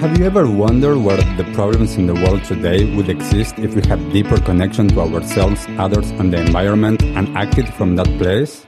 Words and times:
Have 0.00 0.16
you 0.16 0.26
ever 0.26 0.48
wondered 0.48 0.98
where 0.98 1.16
the 1.36 1.42
problems 1.54 1.96
in 1.96 2.06
the 2.06 2.14
world 2.14 2.44
today 2.44 2.94
would 2.94 3.08
exist 3.08 3.58
if 3.58 3.74
we 3.74 3.82
had 3.82 3.98
deeper 4.12 4.40
connection 4.40 4.86
to 4.90 5.00
ourselves, 5.00 5.66
others, 5.76 6.10
and 6.10 6.32
the 6.32 6.38
environment 6.40 7.02
and 7.02 7.36
acted 7.36 7.74
from 7.74 7.96
that 7.96 8.06
place? 8.16 8.64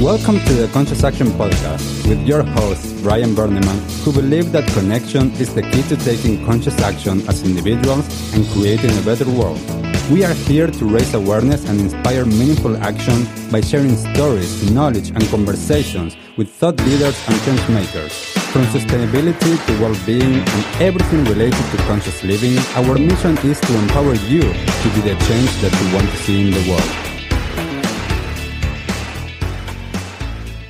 Welcome 0.00 0.40
to 0.40 0.52
the 0.54 0.66
Conscious 0.72 1.04
Action 1.04 1.28
Podcast 1.38 2.08
with 2.08 2.26
your 2.26 2.42
host, 2.42 3.00
Brian 3.04 3.32
Berneman, 3.32 3.78
who 4.02 4.10
believes 4.12 4.50
that 4.50 4.66
connection 4.72 5.30
is 5.34 5.54
the 5.54 5.62
key 5.62 5.82
to 5.82 5.96
taking 5.98 6.44
conscious 6.44 6.76
action 6.80 7.20
as 7.28 7.44
individuals 7.44 8.34
and 8.34 8.44
creating 8.48 8.90
a 8.98 9.02
better 9.02 9.30
world. 9.30 9.60
We 10.10 10.24
are 10.24 10.34
here 10.34 10.66
to 10.66 10.84
raise 10.84 11.14
awareness 11.14 11.64
and 11.68 11.78
inspire 11.78 12.24
meaningful 12.24 12.76
action 12.78 13.28
by 13.52 13.60
sharing 13.60 13.94
stories, 13.94 14.68
knowledge, 14.72 15.10
and 15.10 15.22
conversations 15.28 16.16
with 16.38 16.48
thought 16.48 16.78
leaders 16.86 17.16
and 17.28 17.38
change 17.42 17.68
makers. 17.68 18.12
From 18.52 18.62
sustainability 18.66 19.66
to 19.66 19.82
well-being 19.82 20.40
and 20.40 20.80
everything 20.80 21.24
related 21.24 21.64
to 21.70 21.76
conscious 21.88 22.24
living, 22.24 22.56
our 22.74 22.96
mission 22.98 23.36
is 23.46 23.60
to 23.60 23.78
empower 23.78 24.14
you 24.14 24.40
to 24.40 24.88
be 24.94 25.00
the 25.02 25.14
change 25.28 25.52
that 25.60 25.72
you 25.78 25.94
want 25.94 26.08
to 26.08 26.16
see 26.16 26.40
in 26.46 26.50
the 26.50 26.64
world. 26.70 26.90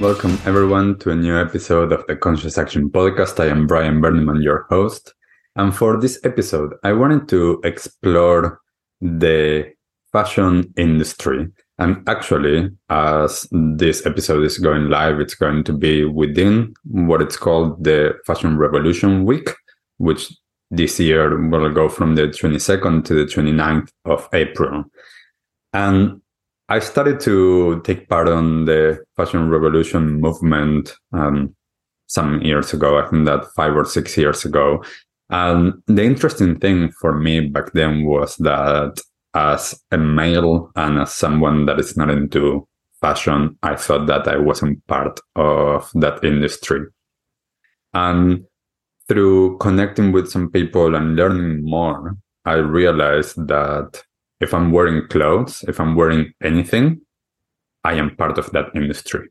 Welcome 0.00 0.36
everyone 0.46 0.98
to 0.98 1.10
a 1.10 1.14
new 1.14 1.38
episode 1.38 1.92
of 1.92 2.04
the 2.08 2.16
Conscious 2.16 2.58
Action 2.58 2.90
Podcast. 2.90 3.38
I 3.38 3.46
am 3.46 3.68
Brian 3.68 4.00
Berneman, 4.00 4.42
your 4.42 4.66
host. 4.68 5.14
And 5.54 5.72
for 5.72 6.00
this 6.00 6.18
episode, 6.24 6.74
I 6.82 6.92
wanted 6.92 7.28
to 7.28 7.60
explore 7.62 8.60
the 9.00 9.72
fashion 10.10 10.74
industry. 10.76 11.52
And 11.82 12.08
actually, 12.08 12.70
as 12.90 13.48
this 13.50 14.06
episode 14.06 14.44
is 14.44 14.56
going 14.58 14.88
live, 14.88 15.18
it's 15.18 15.34
going 15.34 15.64
to 15.64 15.72
be 15.72 16.04
within 16.04 16.74
what 16.84 17.20
it's 17.20 17.36
called 17.36 17.82
the 17.82 18.14
Fashion 18.24 18.56
Revolution 18.56 19.24
Week, 19.24 19.50
which 19.96 20.32
this 20.70 21.00
year 21.00 21.36
will 21.48 21.68
go 21.72 21.88
from 21.88 22.14
the 22.14 22.28
22nd 22.28 23.04
to 23.06 23.14
the 23.14 23.24
29th 23.24 23.88
of 24.04 24.28
April. 24.32 24.84
And 25.72 26.20
I 26.68 26.78
started 26.78 27.18
to 27.22 27.82
take 27.82 28.08
part 28.08 28.28
on 28.28 28.66
the 28.66 29.02
Fashion 29.16 29.50
Revolution 29.50 30.20
movement 30.20 30.94
um, 31.12 31.56
some 32.06 32.40
years 32.42 32.72
ago. 32.72 33.00
I 33.00 33.08
think 33.08 33.26
that 33.26 33.46
five 33.56 33.74
or 33.74 33.86
six 33.86 34.16
years 34.16 34.44
ago. 34.44 34.84
And 35.30 35.82
the 35.88 36.04
interesting 36.04 36.60
thing 36.60 36.92
for 37.00 37.18
me 37.18 37.48
back 37.48 37.72
then 37.72 38.04
was 38.04 38.36
that 38.36 39.00
as 39.34 39.80
a 39.90 39.98
male 39.98 40.70
and 40.76 40.98
as 40.98 41.12
someone 41.12 41.66
that 41.66 41.80
is 41.80 41.96
not 41.96 42.10
into 42.10 42.66
fashion, 43.00 43.58
I 43.62 43.76
thought 43.76 44.06
that 44.06 44.28
I 44.28 44.36
wasn't 44.36 44.86
part 44.86 45.18
of 45.36 45.90
that 45.94 46.24
industry. 46.24 46.86
And 47.94 48.44
through 49.08 49.58
connecting 49.58 50.12
with 50.12 50.30
some 50.30 50.50
people 50.50 50.94
and 50.94 51.16
learning 51.16 51.64
more, 51.64 52.16
I 52.44 52.54
realized 52.54 53.46
that 53.48 54.02
if 54.40 54.52
I'm 54.54 54.72
wearing 54.72 55.06
clothes, 55.08 55.64
if 55.68 55.78
I'm 55.80 55.94
wearing 55.94 56.32
anything, 56.42 57.00
I 57.84 57.94
am 57.94 58.16
part 58.16 58.38
of 58.38 58.50
that 58.52 58.66
industry, 58.74 59.28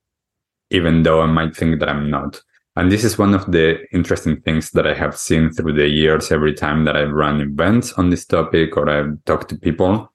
even 0.69 1.03
though 1.03 1.21
I 1.21 1.25
might 1.25 1.55
think 1.55 1.80
that 1.80 1.89
I'm 1.89 2.09
not. 2.09 2.41
And 2.75 2.91
this 2.91 3.03
is 3.03 3.17
one 3.17 3.33
of 3.33 3.52
the 3.52 3.86
interesting 3.91 4.41
things 4.41 4.72
that 4.72 4.88
I 4.88 4.94
have 4.94 5.17
seen 5.17 5.52
through 5.52 5.73
the 5.73 5.88
years 5.88 6.31
every 6.31 6.53
time 6.53 6.86
that 6.86 6.95
I've 6.95 7.11
run 7.11 7.41
events 7.41 7.94
on 7.94 8.09
this 8.09 8.25
topic 8.25 8.77
or 8.77 8.89
I've 8.89 9.23
talked 9.25 9.50
to 9.50 9.58
people. 9.58 10.11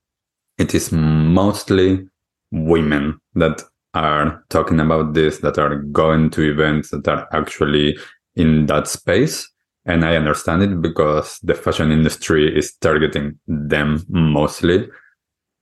It 0.57 0.75
is 0.75 0.91
mostly 0.91 2.09
women 2.51 3.21
that 3.35 3.63
are 3.93 4.43
talking 4.49 4.81
about 4.81 5.13
this, 5.13 5.39
that 5.39 5.59
are 5.59 5.77
going 5.77 6.31
to 6.31 6.51
events, 6.51 6.91
that 6.91 7.07
are 7.09 7.29
actually 7.33 7.99
in 8.37 8.67
that 8.67 8.89
space. 8.89 9.47
And 9.85 10.05
I 10.05 10.17
understand 10.17 10.63
it 10.63 10.81
because 10.81 11.39
the 11.43 11.55
fashion 11.55 11.93
industry 11.93 12.57
is 12.57 12.75
targeting 12.77 13.39
them 13.47 14.05
mostly. 14.09 14.89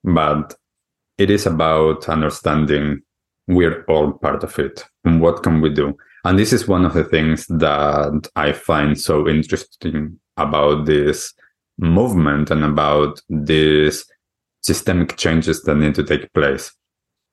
But 0.05 0.55
it 1.19 1.31
is 1.31 1.47
about 1.47 2.09
understanding 2.09 3.03
we're 3.49 3.84
all 3.84 4.12
part 4.12 4.44
of 4.44 4.59
it. 4.59 4.84
And 5.05 5.21
what 5.21 5.43
can 5.43 5.61
we 5.61 5.71
do? 5.71 5.97
And 6.25 6.39
this 6.39 6.53
is 6.53 6.67
one 6.67 6.87
of 6.87 6.95
the 6.95 7.05
things 7.05 7.47
that 7.49 8.29
I 8.35 8.53
find 8.53 8.99
so 8.99 9.29
interesting 9.29 10.19
about 10.37 10.87
this 10.87 11.35
movement 11.79 12.51
and 12.51 12.65
about 12.65 13.21
these 13.29 14.07
systemic 14.62 15.17
changes 15.17 15.62
that 15.62 15.75
need 15.75 15.95
to 15.97 16.03
take 16.03 16.33
place. 16.33 16.73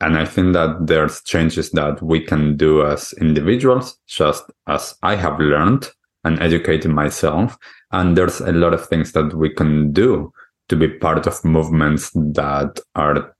And 0.01 0.17
I 0.17 0.25
think 0.25 0.53
that 0.53 0.87
there's 0.87 1.21
changes 1.23 1.71
that 1.71 2.01
we 2.01 2.19
can 2.21 2.57
do 2.57 2.85
as 2.85 3.13
individuals, 3.13 3.97
just 4.07 4.43
as 4.67 4.95
I 5.03 5.15
have 5.15 5.39
learned 5.39 5.89
and 6.23 6.41
educated 6.41 6.91
myself. 6.91 7.57
And 7.91 8.17
there's 8.17 8.41
a 8.41 8.51
lot 8.51 8.73
of 8.73 8.87
things 8.87 9.13
that 9.13 9.33
we 9.33 9.53
can 9.53 9.93
do 9.93 10.33
to 10.69 10.75
be 10.75 10.87
part 10.87 11.27
of 11.27 11.45
movements 11.45 12.11
that 12.13 12.79
are 12.95 13.35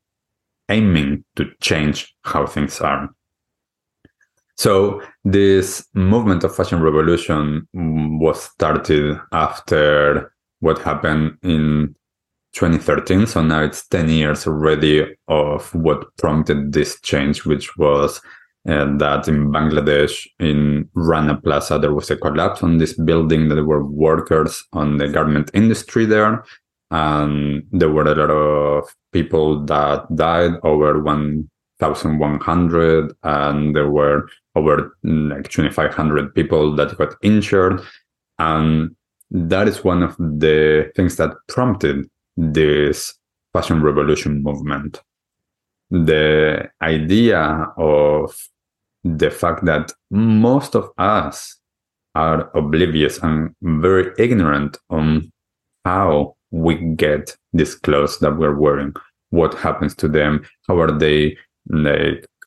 aiming 0.69 1.25
to 1.35 1.49
change 1.61 2.15
how 2.23 2.45
things 2.45 2.79
are. 2.79 3.09
So 4.61 5.01
this 5.23 5.83
movement 5.95 6.43
of 6.43 6.55
fashion 6.55 6.81
revolution 6.83 7.67
was 7.73 8.43
started 8.43 9.19
after 9.31 10.31
what 10.59 10.77
happened 10.77 11.39
in 11.41 11.95
2013. 12.53 13.25
So 13.25 13.41
now 13.41 13.63
it's 13.63 13.87
10 13.87 14.09
years 14.09 14.45
already 14.45 15.15
of 15.27 15.73
what 15.73 16.15
prompted 16.17 16.73
this 16.73 17.01
change, 17.01 17.43
which 17.43 17.75
was 17.75 18.21
uh, 18.69 18.85
that 18.97 19.27
in 19.27 19.51
Bangladesh, 19.51 20.27
in 20.37 20.87
Rana 20.93 21.41
Plaza, 21.41 21.79
there 21.79 21.95
was 21.95 22.11
a 22.11 22.15
collapse 22.15 22.61
on 22.61 22.77
this 22.77 22.93
building. 22.93 23.49
That 23.49 23.55
there 23.55 23.65
were 23.65 23.83
workers 23.83 24.63
on 24.73 24.97
the 24.97 25.07
garment 25.07 25.49
industry 25.55 26.05
there. 26.05 26.45
And 26.91 27.63
there 27.71 27.89
were 27.89 28.03
a 28.03 28.13
lot 28.13 28.29
of 28.29 28.95
people 29.11 29.65
that 29.65 30.05
died, 30.15 30.51
over 30.61 31.01
1,100. 31.81 33.13
And 33.23 33.75
there 33.75 33.89
were 33.89 34.27
over 34.55 34.97
mm, 35.05 35.31
like 35.31 35.49
2,500 35.49 36.33
people 36.35 36.75
that 36.75 36.97
got 36.97 37.15
injured. 37.23 37.81
And 38.39 38.95
that 39.31 39.67
is 39.67 39.83
one 39.83 40.03
of 40.03 40.15
the 40.17 40.91
things 40.95 41.15
that 41.17 41.31
prompted 41.47 42.07
this 42.37 43.13
fashion 43.53 43.81
revolution 43.81 44.43
movement. 44.43 45.01
The 45.89 46.69
idea 46.81 47.67
of 47.77 48.35
the 49.03 49.29
fact 49.29 49.65
that 49.65 49.91
most 50.09 50.75
of 50.75 50.89
us 50.97 51.57
are 52.15 52.55
oblivious 52.57 53.19
and 53.19 53.55
very 53.61 54.11
ignorant 54.17 54.77
on 54.89 55.31
how 55.85 56.35
we 56.51 56.75
get 56.75 57.35
these 57.53 57.75
clothes 57.75 58.19
that 58.19 58.37
we're 58.37 58.57
wearing, 58.57 58.93
what 59.29 59.53
happens 59.53 59.95
to 59.95 60.07
them, 60.07 60.45
how 60.67 60.79
are 60.79 60.91
they 60.91 61.37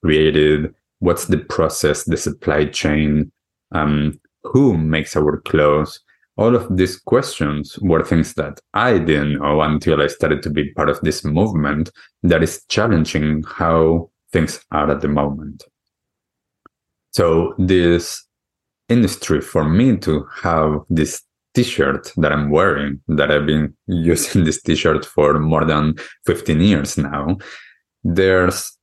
created, 0.02 0.74
what's 0.98 1.26
the 1.26 1.38
process, 1.38 2.04
the 2.04 2.16
supply 2.16 2.66
chain, 2.66 3.32
um, 3.72 4.20
who 4.42 4.76
makes 4.76 5.16
our 5.16 5.40
clothes. 5.40 6.00
All 6.36 6.54
of 6.54 6.76
these 6.76 6.98
questions 6.98 7.78
were 7.80 8.04
things 8.04 8.34
that 8.34 8.60
I 8.74 8.98
didn't 8.98 9.38
know 9.38 9.60
until 9.62 10.02
I 10.02 10.08
started 10.08 10.42
to 10.42 10.50
be 10.50 10.72
part 10.72 10.88
of 10.88 11.00
this 11.00 11.24
movement 11.24 11.90
that 12.22 12.42
is 12.42 12.64
challenging 12.68 13.44
how 13.46 14.10
things 14.32 14.64
are 14.72 14.90
at 14.90 15.00
the 15.00 15.08
moment. 15.08 15.64
So 17.12 17.54
this 17.58 18.26
industry 18.88 19.40
for 19.40 19.64
me 19.64 19.96
to 19.98 20.26
have 20.42 20.80
this 20.90 21.22
t-shirt 21.54 22.12
that 22.16 22.32
I'm 22.32 22.50
wearing, 22.50 23.00
that 23.08 23.30
I've 23.30 23.46
been 23.46 23.74
using 23.86 24.44
this 24.44 24.60
t-shirt 24.60 25.06
for 25.06 25.38
more 25.38 25.64
than 25.64 25.94
15 26.26 26.60
years 26.60 26.98
now, 26.98 27.38
there's 28.02 28.76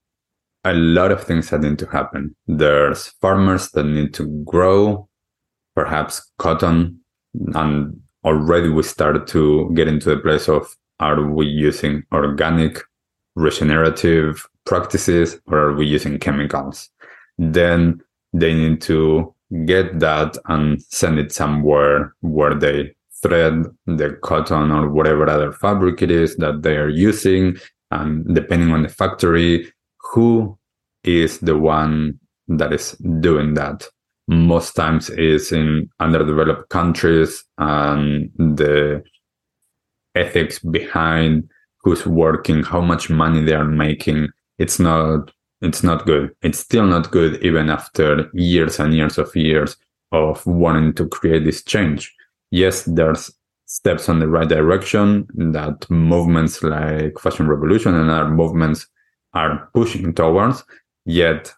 a 0.64 0.74
lot 0.74 1.12
of 1.12 1.24
things 1.24 1.50
that 1.50 1.62
need 1.62 1.80
to 1.80 1.88
happen. 1.88 2.36
There's 2.48 3.08
farmers 3.08 3.72
that 3.72 3.84
need 3.84 4.14
to 4.16 4.28
grow, 4.44 5.10
perhaps 5.76 6.32
cotton, 6.38 7.00
and 7.54 8.00
already 8.24 8.70
we 8.70 8.84
started 8.84 9.28
to 9.28 9.72
get 9.74 9.88
into 9.88 10.10
the 10.10 10.18
place 10.18 10.48
of 10.48 10.76
are 11.00 11.24
we 11.24 11.48
using 11.48 12.04
organic, 12.14 12.80
regenerative 13.36 14.48
practices, 14.66 15.40
or 15.48 15.58
are 15.58 15.74
we 15.74 15.88
using 15.88 16.20
chemicals? 16.20 16.90
Then 17.40 18.02
they 18.34 18.54
need 18.54 18.82
to 18.82 19.34
get 19.66 20.00
that 20.00 20.38
and 20.46 20.82
send 20.84 21.18
it 21.20 21.32
somewhere 21.32 22.14
where 22.22 22.54
they 22.54 22.96
thread 23.22 23.66
the 23.86 24.18
cotton 24.22 24.72
or 24.72 24.90
whatever 24.90 25.28
other 25.28 25.52
fabric 25.52 26.02
it 26.02 26.12
is 26.12 26.36
that 26.38 26.62
they 26.62 26.78
are 26.78 26.90
using. 26.90 27.58
And 27.90 28.34
depending 28.34 28.72
on 28.72 28.84
the 28.84 28.90
factory, 28.90 29.72
who 30.12 30.58
is 31.04 31.40
the 31.40 31.58
one 31.58 32.20
that 32.48 32.74
is 32.74 32.92
doing 33.20 33.54
that? 33.56 33.88
Most 34.28 34.74
times 34.74 35.10
is 35.10 35.52
in 35.52 35.90
underdeveloped 36.00 36.70
countries 36.70 37.44
and 37.58 38.30
the 38.38 39.04
ethics 40.16 40.60
behind 40.60 41.50
who's 41.82 42.06
working 42.06 42.64
how 42.64 42.82
much 42.82 43.10
money 43.10 43.42
they 43.44 43.54
are 43.54 43.66
making. 43.66 44.30
It's 44.58 44.80
not 44.80 45.32
it's 45.62 45.84
not 45.84 46.06
good. 46.06 46.32
It's 46.42 46.60
still 46.60 46.86
not 46.86 47.12
good 47.12 47.44
even 47.44 47.70
after 47.70 48.30
years 48.34 48.80
and 48.80 48.96
years 48.96 49.18
of 49.18 49.36
years 49.36 49.78
of 50.12 50.46
wanting 50.46 50.94
to 50.94 51.08
create 51.08 51.46
this 51.46 51.64
change. 51.64 52.14
Yes, 52.50 52.84
there's 52.84 53.32
steps 53.66 54.10
on 54.10 54.20
the 54.20 54.28
right 54.28 54.50
direction 54.50 55.28
that 55.54 55.90
movements 55.90 56.62
like 56.62 57.18
fashion 57.20 57.48
revolution 57.48 57.96
and 57.96 58.10
other 58.10 58.30
movements 58.30 58.88
are 59.34 59.70
pushing 59.74 60.14
towards 60.14 60.64
yet 61.06 61.54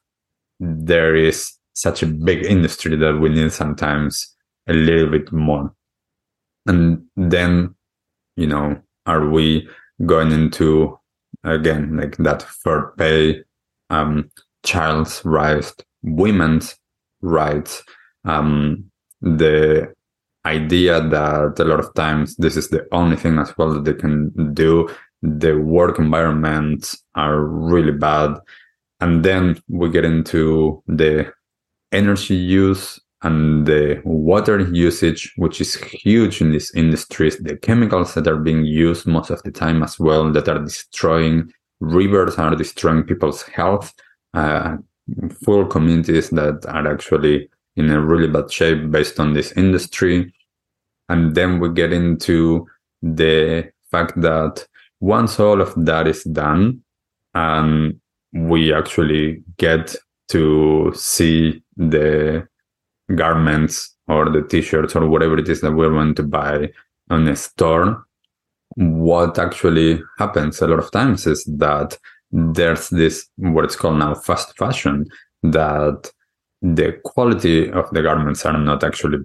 there 0.59 1.15
is 1.15 1.53
such 1.73 2.03
a 2.03 2.07
big 2.07 2.45
industry 2.45 2.95
that 2.95 3.17
we 3.19 3.29
need 3.29 3.51
sometimes 3.51 4.35
a 4.67 4.73
little 4.73 5.09
bit 5.09 5.31
more 5.31 5.73
and 6.65 7.03
then 7.15 7.73
you 8.35 8.47
know 8.47 8.79
are 9.05 9.27
we 9.29 9.67
going 10.05 10.31
into 10.31 10.97
again 11.43 11.97
like 11.97 12.15
that 12.17 12.41
fair 12.43 12.93
pay 12.97 13.43
um 13.89 14.29
child's 14.63 15.23
rights 15.25 15.73
women's 16.03 16.75
rights 17.21 17.83
um 18.25 18.85
the 19.21 19.91
idea 20.45 21.01
that 21.01 21.59
a 21.59 21.63
lot 21.63 21.79
of 21.79 21.93
times 21.93 22.35
this 22.35 22.57
is 22.57 22.69
the 22.69 22.85
only 22.91 23.15
thing 23.15 23.39
as 23.39 23.57
well 23.57 23.73
that 23.73 23.85
they 23.85 23.93
can 23.93 24.53
do. 24.53 24.89
The 25.23 25.57
work 25.57 25.97
environments 25.97 27.01
are 27.15 27.39
really 27.41 27.93
bad. 27.93 28.37
And 28.99 29.25
then 29.25 29.59
we 29.67 29.89
get 29.89 30.05
into 30.05 30.83
the 30.87 31.33
energy 31.91 32.35
use 32.35 32.99
and 33.23 33.65
the 33.65 34.01
water 34.03 34.59
usage, 34.59 35.33
which 35.37 35.61
is 35.61 35.75
huge 35.75 36.41
in 36.41 36.51
these 36.51 36.73
industries, 36.75 37.37
the 37.37 37.55
chemicals 37.55 38.13
that 38.13 38.27
are 38.27 38.37
being 38.37 38.65
used 38.65 39.07
most 39.07 39.29
of 39.29 39.41
the 39.43 39.51
time 39.51 39.81
as 39.81 39.97
well, 39.97 40.31
that 40.31 40.49
are 40.49 40.59
destroying 40.59 41.51
rivers, 41.79 42.37
are 42.37 42.55
destroying 42.55 43.03
people's 43.03 43.43
health, 43.43 43.93
uh, 44.33 44.75
full 45.43 45.65
communities 45.65 46.29
that 46.31 46.65
are 46.67 46.91
actually 46.91 47.49
in 47.75 47.89
a 47.89 48.01
really 48.01 48.27
bad 48.27 48.51
shape 48.51 48.91
based 48.91 49.19
on 49.19 49.33
this 49.33 49.53
industry. 49.53 50.33
And 51.07 51.33
then 51.33 51.59
we 51.59 51.69
get 51.69 51.93
into 51.93 52.67
the 53.01 53.71
fact 53.89 54.19
that 54.21 54.67
once 55.03 55.38
all 55.38 55.59
of 55.59 55.73
that 55.75 56.07
is 56.07 56.23
done 56.23 56.79
and 57.33 58.00
we 58.31 58.73
actually 58.73 59.44
get 59.57 59.95
to 60.29 60.94
see 60.95 61.61
the 61.75 62.47
garments 63.13 63.97
or 64.07 64.29
the 64.29 64.41
t-shirts 64.41 64.95
or 64.95 65.05
whatever 65.09 65.38
it 65.38 65.50
is 65.50 65.59
that 65.59 65.73
we're 65.73 65.89
going 65.89 66.15
to 66.15 66.23
buy 66.23 66.69
on 67.09 67.27
a 67.27 67.35
store. 67.35 68.05
What 68.75 69.38
actually 69.38 70.01
happens 70.17 70.61
a 70.61 70.67
lot 70.67 70.79
of 70.79 70.89
times 70.91 71.27
is 71.27 71.44
that 71.57 71.97
there's 72.31 72.89
this 72.89 73.27
what 73.35 73.65
it's 73.65 73.75
called 73.75 73.99
now 73.99 74.15
fast 74.15 74.57
fashion 74.57 75.06
that 75.44 76.09
the 76.61 76.97
quality 77.03 77.69
of 77.69 77.89
the 77.91 78.01
garments 78.01 78.45
are 78.45 78.57
not 78.57 78.85
actually 78.85 79.19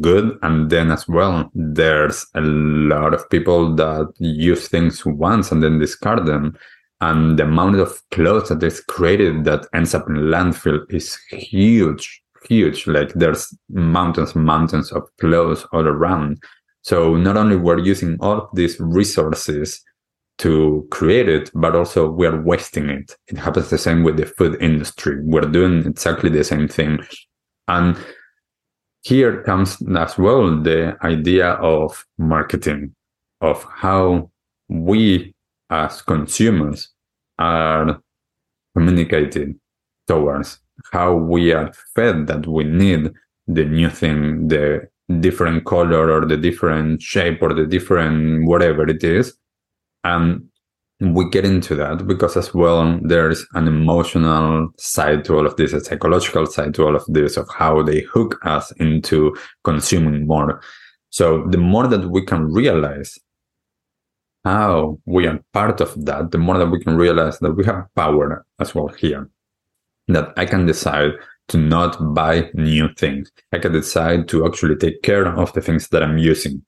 good 0.00 0.38
and 0.42 0.70
then 0.70 0.90
as 0.90 1.08
well 1.08 1.50
there's 1.54 2.26
a 2.34 2.40
lot 2.40 3.14
of 3.14 3.28
people 3.30 3.74
that 3.74 4.12
use 4.18 4.68
things 4.68 5.04
once 5.06 5.50
and 5.50 5.62
then 5.62 5.78
discard 5.78 6.26
them 6.26 6.56
and 7.00 7.38
the 7.38 7.44
amount 7.44 7.76
of 7.76 8.00
clothes 8.10 8.48
that 8.48 8.62
is 8.62 8.80
created 8.80 9.44
that 9.44 9.66
ends 9.74 9.94
up 9.94 10.08
in 10.08 10.16
landfill 10.16 10.80
is 10.90 11.18
huge 11.30 12.22
huge 12.46 12.86
like 12.86 13.12
there's 13.14 13.56
mountains 13.70 14.34
mountains 14.34 14.92
of 14.92 15.02
clothes 15.18 15.64
all 15.72 15.86
around 15.86 16.42
so 16.82 17.16
not 17.16 17.36
only 17.36 17.56
we're 17.56 17.78
using 17.78 18.18
all 18.20 18.42
of 18.42 18.48
these 18.54 18.78
resources 18.78 19.82
to 20.38 20.86
create 20.90 21.28
it, 21.28 21.50
but 21.54 21.76
also 21.76 22.10
we 22.10 22.26
are 22.26 22.40
wasting 22.42 22.88
it. 22.88 23.16
It 23.28 23.38
happens 23.38 23.70
the 23.70 23.78
same 23.78 24.02
with 24.02 24.16
the 24.16 24.26
food 24.26 24.60
industry. 24.60 25.16
We're 25.22 25.42
doing 25.42 25.86
exactly 25.86 26.30
the 26.30 26.44
same 26.44 26.68
thing. 26.68 26.98
And 27.68 27.96
here 29.04 29.42
comes 29.42 29.76
as 29.96 30.18
well 30.18 30.60
the 30.62 30.96
idea 31.02 31.50
of 31.54 32.04
marketing, 32.18 32.94
of 33.40 33.62
how 33.64 34.30
we 34.68 35.34
as 35.70 36.00
consumers 36.02 36.88
are 37.38 38.00
communicated 38.74 39.54
towards, 40.08 40.58
how 40.90 41.14
we 41.14 41.52
are 41.52 41.72
fed 41.94 42.26
that 42.26 42.46
we 42.46 42.64
need 42.64 43.12
the 43.46 43.64
new 43.64 43.90
thing, 43.90 44.48
the 44.48 44.88
different 45.20 45.66
color 45.66 46.10
or 46.10 46.24
the 46.24 46.38
different 46.38 47.02
shape 47.02 47.42
or 47.42 47.52
the 47.52 47.66
different 47.66 48.46
whatever 48.46 48.88
it 48.88 49.04
is. 49.04 49.36
And 50.02 50.48
we 51.00 51.28
get 51.28 51.44
into 51.44 51.74
that 51.74 52.06
because 52.06 52.36
as 52.36 52.54
well 52.54 52.78
um, 52.78 53.00
there's 53.04 53.44
an 53.54 53.66
emotional 53.66 54.68
side 54.78 55.24
to 55.24 55.36
all 55.36 55.46
of 55.46 55.56
this 55.56 55.72
a 55.72 55.80
psychological 55.80 56.46
side 56.46 56.72
to 56.74 56.84
all 56.86 56.94
of 56.94 57.04
this 57.08 57.36
of 57.36 57.48
how 57.52 57.82
they 57.82 58.02
hook 58.02 58.38
us 58.46 58.70
into 58.72 59.36
consuming 59.64 60.26
more. 60.26 60.60
So 61.10 61.46
the 61.48 61.58
more 61.58 61.86
that 61.88 62.10
we 62.10 62.24
can 62.24 62.52
realize 62.52 63.18
how 64.44 64.98
we 65.04 65.26
are 65.26 65.40
part 65.52 65.80
of 65.80 66.04
that 66.04 66.30
the 66.30 66.38
more 66.38 66.58
that 66.58 66.70
we 66.70 66.78
can 66.78 66.96
realize 66.96 67.38
that 67.38 67.52
we 67.52 67.64
have 67.64 67.86
power 67.96 68.44
as 68.60 68.74
well 68.74 68.88
here 68.88 69.30
that 70.06 70.34
i 70.36 70.44
can 70.44 70.66
decide 70.66 71.12
to 71.48 71.58
not 71.58 72.14
buy 72.14 72.50
new 72.54 72.88
things. 72.94 73.30
I 73.52 73.58
can 73.58 73.72
decide 73.72 74.28
to 74.28 74.46
actually 74.46 74.76
take 74.76 75.02
care 75.02 75.26
of 75.26 75.52
the 75.52 75.60
things 75.60 75.88
that 75.88 76.02
i'm 76.02 76.18
using. 76.18 76.64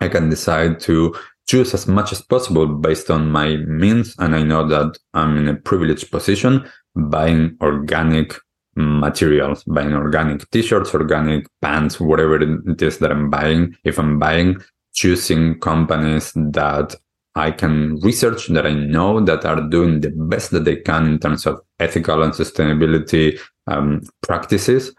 I 0.00 0.08
can 0.08 0.30
decide 0.30 0.80
to 0.80 1.14
choose 1.50 1.74
as 1.74 1.88
much 1.88 2.12
as 2.12 2.22
possible 2.22 2.66
based 2.66 3.10
on 3.10 3.28
my 3.28 3.56
means. 3.56 4.14
And 4.20 4.36
I 4.36 4.42
know 4.44 4.66
that 4.68 4.96
I'm 5.14 5.36
in 5.36 5.48
a 5.48 5.56
privileged 5.56 6.10
position 6.12 6.70
buying 6.94 7.56
organic 7.60 8.36
materials, 8.76 9.64
buying 9.64 9.92
organic 9.92 10.48
t-shirts, 10.50 10.94
organic 10.94 11.48
pants, 11.60 11.98
whatever 11.98 12.36
it 12.40 12.80
is 12.80 12.98
that 12.98 13.10
I'm 13.10 13.30
buying. 13.30 13.76
If 13.82 13.98
I'm 13.98 14.20
buying, 14.20 14.62
choosing 14.94 15.58
companies 15.58 16.32
that 16.34 16.94
I 17.34 17.50
can 17.50 17.98
research 18.00 18.46
that 18.48 18.66
I 18.66 18.74
know 18.74 19.20
that 19.20 19.44
are 19.44 19.60
doing 19.60 20.00
the 20.00 20.10
best 20.10 20.52
that 20.52 20.64
they 20.64 20.76
can 20.76 21.06
in 21.06 21.18
terms 21.18 21.46
of 21.46 21.60
ethical 21.80 22.22
and 22.22 22.32
sustainability 22.32 23.40
um, 23.66 24.02
practices. 24.22 24.94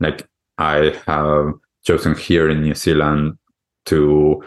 Like 0.00 0.28
I 0.58 0.94
have 1.06 1.52
chosen 1.86 2.14
here 2.14 2.50
in 2.50 2.62
New 2.62 2.74
Zealand 2.74 3.38
to 3.86 4.42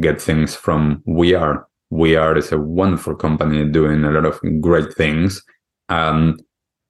get 0.00 0.20
things 0.20 0.54
from 0.54 1.02
We 1.06 1.34
Are. 1.34 1.66
We 1.90 2.16
Are 2.16 2.36
is 2.36 2.52
a 2.52 2.58
wonderful 2.58 3.14
company 3.14 3.68
doing 3.68 4.04
a 4.04 4.10
lot 4.10 4.24
of 4.24 4.40
great 4.60 4.94
things. 4.94 5.42
And 5.88 6.42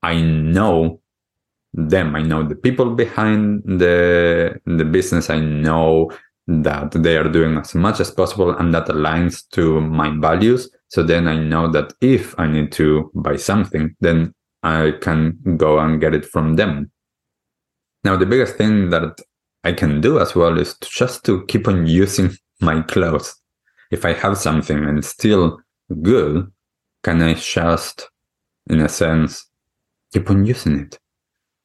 I 0.03 0.21
know 0.21 1.01
them. 1.73 2.15
I 2.15 2.23
know 2.23 2.43
the 2.43 2.55
people 2.55 2.95
behind 2.95 3.63
the 3.65 4.61
the 4.67 4.85
business. 4.85 5.31
I 5.31 5.41
know 5.41 6.11
that 6.47 6.93
they 6.93 7.17
are 7.17 7.29
doing 7.29 7.57
as 7.57 7.75
much 7.75 8.01
as 8.01 8.11
possible 8.11 8.51
and 8.51 8.75
that 8.75 8.87
aligns 8.89 9.49
to 9.53 9.81
my 9.81 10.11
values. 10.19 10.69
So 10.89 11.03
then 11.03 11.29
I 11.29 11.37
know 11.37 11.71
that 11.71 11.95
if 12.01 12.39
I 12.39 12.47
need 12.47 12.73
to 12.73 13.11
buy 13.15 13.37
something, 13.37 13.95
then 14.01 14.35
I 14.63 14.93
can 15.01 15.39
go 15.57 15.79
and 15.79 16.01
get 16.01 16.15
it 16.15 16.25
from 16.25 16.57
them. 16.57 16.91
Now, 18.05 18.17
the 18.17 18.27
biggest 18.27 18.57
thing 18.57 18.91
that 18.91 19.21
I 19.65 19.73
can 19.73 20.01
do 20.01 20.19
as 20.19 20.35
well 20.35 20.59
is 20.59 20.77
to 20.79 20.89
just 20.91 21.25
to 21.25 21.47
keep 21.47 21.69
on 21.69 21.87
using 21.87 22.37
my 22.63 22.83
clothes. 22.83 23.35
If 23.91 24.05
I 24.05 24.15
have 24.15 24.39
something 24.39 24.79
and 24.85 24.99
it's 24.99 25.09
still 25.09 25.61
good, 26.01 26.51
can 27.03 27.21
I 27.21 27.35
just, 27.35 28.09
in 28.71 28.81
a 28.81 28.89
sense, 28.89 29.47
keep 30.13 30.31
on 30.31 30.47
using 30.47 30.81
it? 30.81 30.99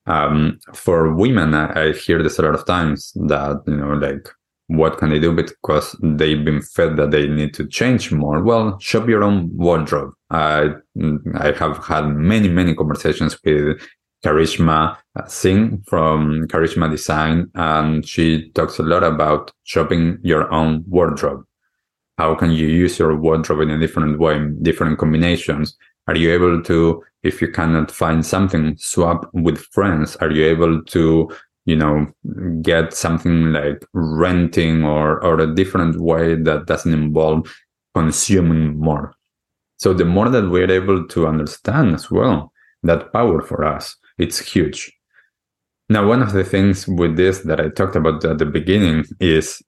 Um, 0.05 0.59
for 0.73 1.13
women, 1.13 1.53
I, 1.53 1.89
I 1.89 1.93
hear 1.93 2.21
this 2.23 2.39
a 2.39 2.41
lot 2.41 2.55
of 2.55 2.65
times 2.65 3.11
that, 3.15 3.63
you 3.67 3.77
know, 3.77 3.93
like, 3.93 4.27
what 4.67 4.97
can 4.97 5.09
they 5.09 5.19
do 5.19 5.31
because 5.31 5.95
they've 6.03 6.43
been 6.43 6.61
fed 6.61 6.97
that 6.97 7.11
they 7.11 7.27
need 7.27 7.53
to 7.53 7.65
change 7.67 8.11
more 8.11 8.43
well 8.43 8.77
shop 8.79 9.07
your 9.07 9.23
own 9.23 9.49
wardrobe 9.55 10.11
i 10.29 10.69
i 11.35 11.51
have 11.53 11.83
had 11.85 12.05
many 12.07 12.49
many 12.49 12.75
conversations 12.75 13.37
with 13.45 13.81
Karishma 14.23 14.97
uh, 15.15 15.27
Singh 15.27 15.83
from 15.87 16.47
Karishma 16.47 16.89
Design, 16.89 17.49
and 17.55 18.07
she 18.07 18.49
talks 18.51 18.79
a 18.79 18.83
lot 18.83 19.03
about 19.03 19.51
shopping 19.63 20.17
your 20.23 20.51
own 20.51 20.83
wardrobe. 20.87 21.43
How 22.17 22.33
can 22.35 22.51
you 22.51 22.67
use 22.67 22.97
your 22.97 23.15
wardrobe 23.15 23.61
in 23.61 23.69
a 23.69 23.79
different 23.79 24.19
way, 24.19 24.39
different 24.61 24.97
combinations? 24.97 25.77
Are 26.07 26.15
you 26.15 26.33
able 26.33 26.63
to, 26.63 27.03
if 27.21 27.41
you 27.41 27.51
cannot 27.51 27.91
find 27.91 28.25
something, 28.25 28.75
swap 28.77 29.29
with 29.33 29.59
friends? 29.59 30.15
Are 30.15 30.31
you 30.31 30.45
able 30.45 30.83
to, 30.83 31.29
you 31.65 31.75
know, 31.75 32.07
get 32.61 32.93
something 32.93 33.51
like 33.51 33.85
renting 33.93 34.83
or, 34.83 35.23
or 35.23 35.39
a 35.39 35.53
different 35.53 35.99
way 35.99 36.35
that 36.35 36.65
doesn't 36.65 36.93
involve 36.93 37.53
consuming 37.93 38.79
more? 38.79 39.13
So 39.77 39.93
the 39.93 40.05
more 40.05 40.29
that 40.29 40.49
we're 40.49 40.71
able 40.71 41.07
to 41.07 41.27
understand 41.27 41.93
as 41.93 42.09
well 42.09 42.51
that 42.81 43.13
power 43.13 43.41
for 43.41 43.63
us, 43.63 43.95
it's 44.17 44.39
huge. 44.39 44.91
Now, 45.89 46.07
one 46.07 46.21
of 46.21 46.33
the 46.33 46.43
things 46.43 46.87
with 46.87 47.15
this 47.15 47.39
that 47.39 47.59
I 47.61 47.69
talked 47.69 47.95
about 47.95 48.23
at 48.25 48.39
the 48.39 48.45
beginning 48.45 49.05
is 49.19 49.61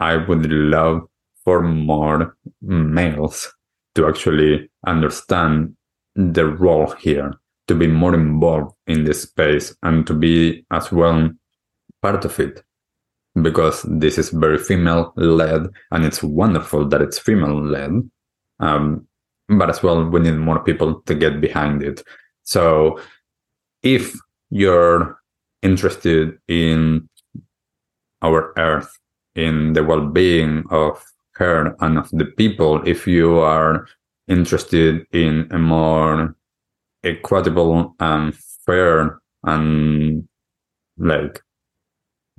I 0.00 0.16
would 0.16 0.50
love 0.50 1.02
for 1.44 1.62
more 1.62 2.36
males 2.62 3.52
to 3.94 4.06
actually 4.08 4.70
understand 4.86 5.76
the 6.14 6.46
role 6.46 6.90
here, 6.92 7.32
to 7.68 7.74
be 7.74 7.86
more 7.86 8.14
involved 8.14 8.74
in 8.86 9.04
this 9.04 9.22
space 9.22 9.74
and 9.82 10.06
to 10.06 10.14
be 10.14 10.64
as 10.70 10.90
well 10.92 11.30
part 12.00 12.24
of 12.24 12.38
it. 12.40 12.62
because 13.40 13.82
this 13.88 14.18
is 14.18 14.30
very 14.30 14.58
female 14.58 15.12
led 15.16 15.66
and 15.90 16.04
it's 16.04 16.22
wonderful 16.22 16.86
that 16.88 17.00
it's 17.00 17.18
female 17.18 17.62
led. 17.62 17.92
Um, 18.60 19.06
but 19.48 19.70
as 19.70 19.82
well, 19.82 20.04
we 20.04 20.20
need 20.20 20.36
more 20.36 20.62
people 20.62 21.00
to 21.02 21.14
get 21.14 21.40
behind 21.40 21.82
it. 21.82 22.02
So 22.42 23.00
if 23.82 24.14
you're 24.50 25.18
interested 25.62 26.38
in 26.48 27.08
our 28.22 28.52
earth, 28.58 28.98
in 29.34 29.72
the 29.72 29.82
well 29.82 30.06
being 30.06 30.64
of 30.70 31.02
her 31.32 31.74
and 31.80 31.98
of 31.98 32.08
the 32.10 32.26
people, 32.26 32.86
if 32.86 33.06
you 33.06 33.38
are 33.38 33.86
interested 34.28 35.06
in 35.12 35.48
a 35.50 35.58
more 35.58 36.36
equitable 37.02 37.94
and 37.98 38.34
fair 38.66 39.20
and 39.44 40.28
like 40.98 41.40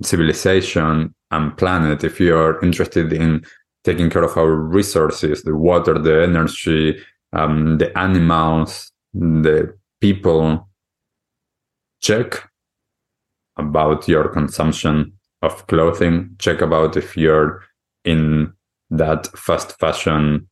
civilization 0.02 1.14
and 1.30 1.56
planet, 1.56 2.04
if 2.04 2.20
you're 2.20 2.62
interested 2.64 3.12
in 3.12 3.44
taking 3.84 4.08
care 4.08 4.24
of 4.24 4.36
our 4.36 4.54
resources, 4.54 5.42
the 5.42 5.54
water, 5.54 5.98
the 5.98 6.22
energy, 6.22 6.98
um, 7.32 7.78
the 7.78 7.96
animals, 7.98 8.90
the 9.12 9.76
people, 10.00 10.66
check 12.04 12.50
about 13.56 14.06
your 14.06 14.28
consumption 14.28 15.12
of 15.42 15.66
clothing. 15.66 16.36
Check 16.38 16.60
about 16.60 16.96
if 16.96 17.16
you're 17.16 17.62
in 18.04 18.52
that 18.90 19.26
fast 19.28 19.78
fashion 19.78 20.48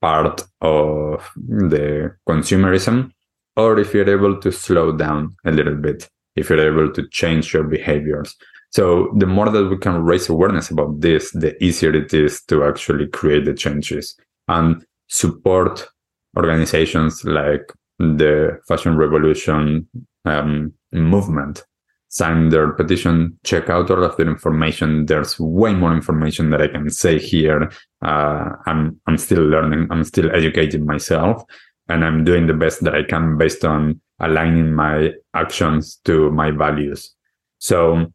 part 0.00 0.42
of 0.62 1.30
the 1.36 2.16
consumerism, 2.28 3.10
or 3.56 3.78
if 3.78 3.92
you're 3.92 4.08
able 4.08 4.40
to 4.40 4.50
slow 4.50 4.96
down 4.96 5.36
a 5.44 5.52
little 5.52 5.76
bit, 5.76 6.08
if 6.34 6.48
you're 6.48 6.72
able 6.72 6.92
to 6.92 7.06
change 7.08 7.52
your 7.52 7.64
behaviors. 7.64 8.34
So 8.70 9.12
the 9.16 9.26
more 9.26 9.50
that 9.50 9.68
we 9.68 9.76
can 9.78 10.02
raise 10.02 10.28
awareness 10.28 10.70
about 10.70 11.00
this, 11.00 11.30
the 11.32 11.62
easier 11.62 11.94
it 11.94 12.12
is 12.12 12.42
to 12.44 12.64
actually 12.64 13.08
create 13.08 13.44
the 13.44 13.54
changes 13.54 14.16
and 14.48 14.84
support 15.08 15.88
organizations 16.36 17.24
like 17.24 17.72
the 17.98 18.60
fashion 18.68 18.96
revolution 18.96 19.88
um, 20.26 20.72
movement 20.92 21.64
sign 22.08 22.48
their 22.48 22.72
petition 22.72 23.38
check 23.44 23.68
out 23.68 23.90
all 23.90 24.04
of 24.04 24.16
the 24.16 24.22
information. 24.22 25.06
There's 25.06 25.38
way 25.38 25.74
more 25.74 25.92
information 25.92 26.50
that 26.50 26.62
i 26.62 26.68
can 26.68 26.88
say 26.90 27.18
here. 27.18 27.70
Uh, 28.02 28.50
i'm 28.66 29.00
i'm 29.06 29.18
still 29.18 29.44
learning. 29.44 29.88
I'm 29.90 30.04
still 30.04 30.30
educating 30.34 30.86
myself 30.86 31.42
and 31.88 32.04
i'm 32.04 32.24
doing 32.24 32.46
the 32.46 32.54
best 32.54 32.82
that 32.84 32.94
i 32.94 33.02
can 33.02 33.36
based 33.36 33.64
on 33.64 34.00
aligning 34.20 34.72
my 34.72 35.12
actions 35.34 36.00
to 36.04 36.30
my 36.30 36.50
values. 36.50 37.14
So 37.58 38.12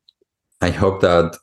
i 0.61 0.69
hope 0.69 1.01
that 1.01 1.37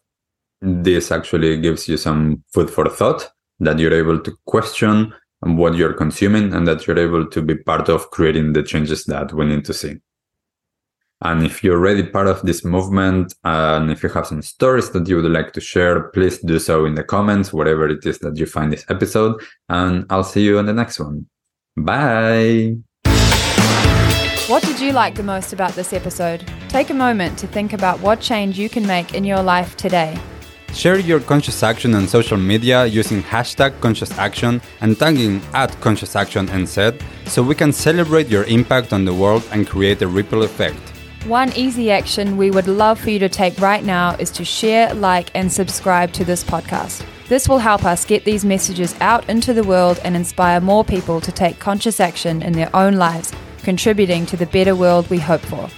this 0.61 1.13
actually 1.13 1.61
gives 1.61 1.89
you 1.89 1.97
some 1.97 2.43
food 2.53 2.71
for 2.71 2.89
thought 2.89 3.31
that 3.61 3.79
you're 3.79 3.95
able 3.95 4.19
to 4.21 4.33
question 4.47 5.13
what 5.41 5.77
you're 5.77 5.93
consuming 5.93 6.53
and 6.53 6.67
that 6.67 6.87
you're 6.87 6.99
able 6.99 7.25
to 7.27 7.41
be 7.41 7.55
part 7.55 7.89
of 7.89 8.11
creating 8.11 8.53
the 8.53 8.63
changes 8.63 9.05
that 9.05 9.33
we 9.33 9.45
need 9.47 9.65
to 9.65 9.73
see. 9.73 9.97
And 11.23 11.45
if 11.45 11.65
you're 11.65 11.77
already 11.77 12.05
part 12.05 12.29
of 12.29 12.43
this 12.43 12.65
movement 12.65 13.35
and 13.43 13.91
if 13.91 14.03
you 14.03 14.09
have 14.11 14.27
some 14.27 14.43
stories 14.43 14.91
that 14.91 15.09
you 15.09 15.17
would 15.17 15.25
like 15.31 15.53
to 15.55 15.61
share, 15.61 16.11
please 16.11 16.39
do 16.39 16.59
so 16.61 16.85
in 16.85 16.95
the 16.95 17.03
comments, 17.03 17.53
whatever 17.53 17.89
it 17.89 18.07
is 18.07 18.21
that 18.21 18.37
you 18.37 18.47
find 18.47 18.73
this 18.73 18.85
episode. 18.89 19.43
And 19.69 20.07
I'll 20.11 20.23
see 20.23 20.45
you 20.45 20.59
on 20.59 20.67
the 20.67 20.73
next 20.73 21.01
one. 21.01 21.27
Bye. 21.77 22.77
What 24.47 24.63
did 24.63 24.81
you 24.81 24.93
like 24.93 25.15
the 25.15 25.23
most 25.23 25.53
about 25.53 25.73
this 25.73 25.93
episode? 25.93 26.47
Take 26.69 26.91
a 26.91 26.95
moment 26.95 27.39
to 27.41 27.47
think 27.47 27.73
about 27.73 28.01
what 28.01 28.21
change 28.21 28.59
you 28.59 28.69
can 28.69 28.87
make 28.87 29.13
in 29.13 29.25
your 29.25 29.43
life 29.43 29.77
today. 29.77 30.19
Share 30.73 30.99
your 30.99 31.21
conscious 31.21 31.63
action 31.63 31.95
on 31.95 32.07
social 32.07 32.39
media 32.39 32.87
using 32.87 33.23
hashtag 33.23 33.81
conscious 33.81 34.17
action 34.19 34.61
and 34.81 34.99
tagging 34.99 35.43
at 35.53 35.79
conscious 35.81 36.15
action 36.15 36.47
NZ 36.47 37.03
so 37.27 37.43
we 37.43 37.55
can 37.55 37.73
celebrate 37.73 38.29
your 38.29 38.45
impact 38.45 38.93
on 38.93 39.05
the 39.05 39.13
world 39.13 39.43
and 39.51 39.67
create 39.67 40.01
a 40.03 40.07
ripple 40.07 40.45
effect. 40.45 40.79
One 41.29 41.53
easy 41.55 41.91
action 41.91 42.39
we 42.39 42.51
would 42.51 42.67
love 42.67 42.99
for 42.99 43.11
you 43.11 43.19
to 43.19 43.29
take 43.29 43.61
right 43.61 43.85
now 43.85 44.17
is 44.19 44.31
to 44.31 44.47
share, 44.47 44.95
like, 44.95 45.31
and 45.35 45.53
subscribe 45.53 46.11
to 46.13 46.25
this 46.25 46.43
podcast. 46.43 47.05
This 47.29 47.47
will 47.47 47.59
help 47.59 47.85
us 47.85 48.07
get 48.07 48.25
these 48.25 48.47
messages 48.47 48.95
out 49.03 49.29
into 49.29 49.53
the 49.53 49.63
world 49.63 50.01
and 50.05 50.17
inspire 50.17 50.59
more 50.59 50.85
people 50.85 51.21
to 51.21 51.31
take 51.31 51.59
conscious 51.59 52.01
action 52.01 52.41
in 52.41 52.55
their 52.55 52.75
own 52.75 52.95
lives, 52.95 53.31
contributing 53.63 54.25
to 54.25 54.39
the 54.39 54.47
better 54.47 54.75
world 54.75 55.11
we 55.11 55.19
hope 55.19 55.43
for. 55.43 55.69